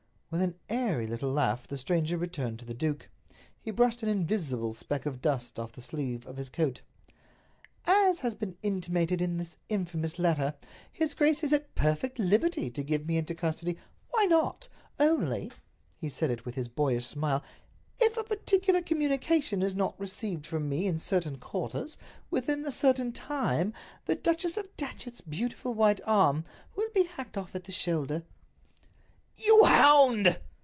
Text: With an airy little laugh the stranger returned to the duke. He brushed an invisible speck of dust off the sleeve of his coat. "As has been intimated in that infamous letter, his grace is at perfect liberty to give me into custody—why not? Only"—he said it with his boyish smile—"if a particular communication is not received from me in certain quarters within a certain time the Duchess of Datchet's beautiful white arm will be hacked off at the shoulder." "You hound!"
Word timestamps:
With 0.33 0.41
an 0.41 0.55
airy 0.69 1.07
little 1.07 1.29
laugh 1.29 1.67
the 1.67 1.77
stranger 1.77 2.17
returned 2.17 2.59
to 2.59 2.65
the 2.65 2.73
duke. 2.73 3.09
He 3.59 3.69
brushed 3.69 4.01
an 4.01 4.07
invisible 4.07 4.71
speck 4.71 5.05
of 5.05 5.19
dust 5.21 5.59
off 5.59 5.73
the 5.73 5.81
sleeve 5.81 6.25
of 6.25 6.37
his 6.37 6.47
coat. 6.47 6.79
"As 7.85 8.21
has 8.21 8.33
been 8.33 8.55
intimated 8.63 9.21
in 9.21 9.37
that 9.39 9.57
infamous 9.67 10.17
letter, 10.17 10.53
his 10.89 11.15
grace 11.15 11.43
is 11.43 11.51
at 11.51 11.75
perfect 11.75 12.17
liberty 12.17 12.69
to 12.71 12.81
give 12.81 13.05
me 13.05 13.17
into 13.17 13.35
custody—why 13.35 14.25
not? 14.27 14.69
Only"—he 15.01 16.07
said 16.07 16.31
it 16.31 16.45
with 16.45 16.55
his 16.55 16.69
boyish 16.69 17.05
smile—"if 17.07 18.15
a 18.15 18.23
particular 18.23 18.81
communication 18.81 19.61
is 19.61 19.75
not 19.75 19.99
received 19.99 20.45
from 20.45 20.69
me 20.69 20.87
in 20.87 20.97
certain 20.97 21.39
quarters 21.39 21.97
within 22.29 22.65
a 22.65 22.71
certain 22.71 23.11
time 23.11 23.73
the 24.05 24.15
Duchess 24.15 24.55
of 24.55 24.77
Datchet's 24.77 25.19
beautiful 25.19 25.73
white 25.73 25.99
arm 26.05 26.45
will 26.77 26.87
be 26.95 27.03
hacked 27.03 27.37
off 27.37 27.53
at 27.53 27.65
the 27.65 27.73
shoulder." 27.73 28.23
"You 29.43 29.63
hound!" 29.63 30.37